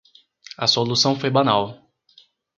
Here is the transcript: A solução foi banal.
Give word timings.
A 0.57 0.65
solução 0.65 1.13
foi 1.19 1.29
banal. 1.29 1.87